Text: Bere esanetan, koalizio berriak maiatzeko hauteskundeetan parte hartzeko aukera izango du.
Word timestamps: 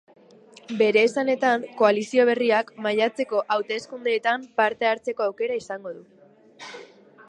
Bere 0.77 1.03
esanetan, 1.07 1.67
koalizio 1.81 2.25
berriak 2.31 2.73
maiatzeko 2.87 3.45
hauteskundeetan 3.57 4.49
parte 4.63 4.93
hartzeko 4.95 5.31
aukera 5.31 5.63
izango 5.65 5.99
du. 6.01 6.05